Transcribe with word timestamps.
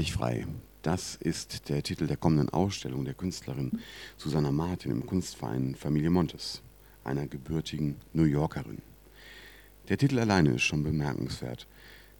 Endlich 0.00 0.14
frei. 0.14 0.46
Das 0.80 1.16
ist 1.16 1.68
der 1.68 1.82
Titel 1.82 2.06
der 2.06 2.16
kommenden 2.16 2.48
Ausstellung 2.48 3.04
der 3.04 3.12
Künstlerin 3.12 3.82
Susanna 4.16 4.50
Martin 4.50 4.92
im 4.92 5.04
Kunstverein 5.04 5.74
Familie 5.74 6.08
Montes, 6.08 6.62
einer 7.04 7.26
gebürtigen 7.26 7.96
New 8.14 8.24
Yorkerin. 8.24 8.80
Der 9.90 9.98
Titel 9.98 10.18
alleine 10.18 10.54
ist 10.54 10.62
schon 10.62 10.84
bemerkenswert, 10.84 11.66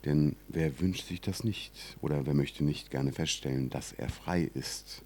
denn 0.05 0.37
wer 0.49 0.79
wünscht 0.79 1.07
sich 1.07 1.23
das 1.23 1.43
nicht 1.43 1.97
oder 2.03 2.27
wer 2.27 2.35
möchte 2.35 2.65
nicht 2.65 2.91
gerne 2.91 3.13
feststellen, 3.13 3.71
dass 3.71 3.95
er 3.95 4.11
frei 4.11 4.51
ist? 4.53 5.03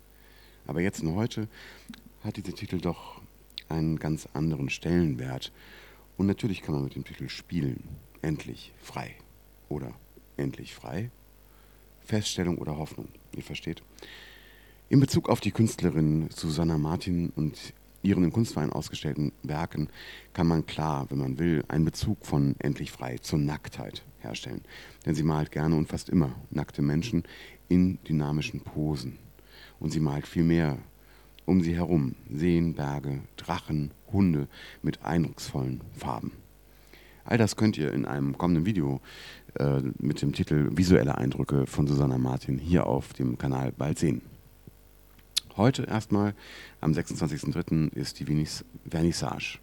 Aber 0.67 0.81
jetzt 0.81 1.01
und 1.01 1.15
heute 1.15 1.47
hat 2.25 2.39
dieser 2.39 2.57
Titel 2.57 2.81
doch 2.81 3.23
einen 3.69 4.01
ganz 4.01 4.29
anderen 4.33 4.69
Stellenwert 4.69 5.53
und 6.17 6.27
natürlich 6.27 6.61
kann 6.61 6.75
man 6.75 6.83
mit 6.83 6.97
dem 6.97 7.05
Titel 7.05 7.29
spielen. 7.29 7.85
Endlich 8.21 8.73
frei 8.83 9.15
oder 9.69 9.95
endlich 10.37 10.75
frei 10.75 11.13
Feststellung 12.05 12.59
oder 12.59 12.77
Hoffnung. 12.77 13.09
Ihr 13.37 13.43
versteht? 13.43 13.83
In 14.89 15.01
Bezug 15.01 15.29
auf 15.29 15.41
die 15.41 15.51
Künstlerin 15.51 16.29
Susanna 16.31 16.79
Martin 16.79 17.33
und 17.35 17.73
ihren 18.03 18.23
im 18.23 18.33
Kunstverein 18.33 18.71
ausgestellten 18.71 19.33
Werken 19.43 19.89
kann 20.35 20.47
man 20.47 20.67
klar, 20.67 21.07
wenn 21.11 21.19
man 21.19 21.39
will, 21.39 21.65
einen 21.69 21.87
Bezug 21.87 22.25
von 22.27 22.55
endlich 22.59 22.93
frei 22.93 23.17
zur 23.19 23.39
Nacktheit 23.39 24.05
herstellen. 24.21 24.61
Denn 25.07 25.15
sie 25.15 25.23
malt 25.23 25.51
gerne 25.51 25.75
und 25.75 25.89
fast 25.89 26.11
immer 26.11 26.35
nackte 26.51 26.83
Menschen 26.83 27.25
in 27.69 27.99
dynamischen 28.05 28.61
Posen. 28.61 29.19
Und 29.81 29.91
sie 29.91 30.01
malt 30.01 30.27
viel 30.27 30.45
mehr 30.45 30.79
um 31.47 31.63
sie 31.63 31.75
herum. 31.75 32.15
Seen, 32.31 32.75
Berge, 32.75 33.21
Drachen, 33.37 33.91
Hunde 34.13 34.49
mit 34.83 35.03
eindrucksvollen 35.03 35.81
Farben. 35.95 36.33
All 37.25 37.39
das 37.39 37.57
könnt 37.57 37.79
ihr 37.79 37.93
in 37.93 38.05
einem 38.05 38.37
kommenden 38.37 38.67
Video 38.67 39.01
äh, 39.59 39.81
mit 39.99 40.21
dem 40.23 40.33
Titel 40.33 40.69
Visuelle 40.73 41.17
Eindrücke 41.17 41.67
von 41.67 41.87
Susanna 41.87 42.19
Martin 42.19 42.59
hier 42.59 42.87
auf 42.87 43.15
dem 43.15 43.39
Kanal 43.39 43.73
bald 43.73 43.99
sehen. 43.99 44.21
Heute 45.57 45.85
erstmal, 45.85 46.35
am 46.81 46.93
26.03. 46.93 47.95
ist 47.95 48.21
die 48.21 48.47
Vernissage. 48.89 49.59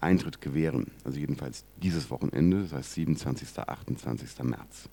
Eintritt 0.00 0.40
gewähren. 0.40 0.92
Also 1.04 1.18
jedenfalls 1.18 1.64
dieses 1.82 2.08
Wochenende, 2.10 2.62
das 2.62 2.72
heißt 2.72 2.94
27. 2.94 3.58
28. 3.58 4.44
März. 4.44 4.88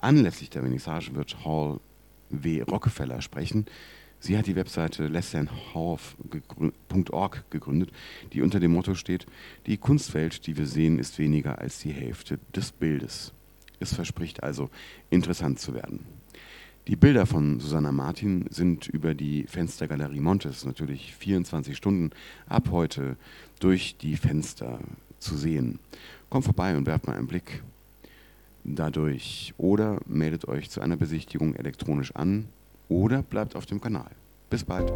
Anlässlich 0.00 0.50
der 0.50 0.62
Vernissage 0.62 1.14
wird 1.14 1.44
Hall 1.44 1.78
W. 2.30 2.62
Rockefeller 2.62 3.22
sprechen. 3.22 3.66
Sie 4.18 4.36
hat 4.38 4.46
die 4.46 4.56
Webseite 4.56 5.06
lessonhalf.org 5.06 7.44
gegründet, 7.50 7.92
die 8.32 8.40
unter 8.40 8.58
dem 8.58 8.72
Motto 8.72 8.94
steht, 8.94 9.26
die 9.66 9.76
Kunstwelt, 9.76 10.46
die 10.46 10.56
wir 10.56 10.66
sehen, 10.66 10.98
ist 10.98 11.18
weniger 11.18 11.58
als 11.58 11.80
die 11.80 11.92
Hälfte 11.92 12.38
des 12.56 12.72
Bildes. 12.72 13.34
Es 13.80 13.94
verspricht 13.94 14.42
also 14.42 14.70
interessant 15.10 15.58
zu 15.58 15.74
werden. 15.74 16.06
Die 16.86 16.96
Bilder 16.96 17.24
von 17.24 17.60
Susanna 17.60 17.92
Martin 17.92 18.44
sind 18.50 18.88
über 18.88 19.14
die 19.14 19.44
Fenstergalerie 19.44 20.20
Montes 20.20 20.66
natürlich 20.66 21.14
24 21.14 21.74
Stunden 21.74 22.10
ab 22.46 22.68
heute 22.70 23.16
durch 23.58 23.96
die 23.96 24.16
Fenster 24.16 24.80
zu 25.18 25.34
sehen. 25.34 25.78
Kommt 26.28 26.44
vorbei 26.44 26.76
und 26.76 26.86
werft 26.86 27.06
mal 27.06 27.16
einen 27.16 27.26
Blick 27.26 27.62
dadurch 28.64 29.54
oder 29.56 29.98
meldet 30.04 30.46
euch 30.46 30.68
zu 30.68 30.82
einer 30.82 30.98
Besichtigung 30.98 31.54
elektronisch 31.54 32.14
an 32.14 32.48
oder 32.90 33.22
bleibt 33.22 33.56
auf 33.56 33.64
dem 33.64 33.80
Kanal. 33.80 34.10
Bis 34.50 34.62
bald. 34.62 34.92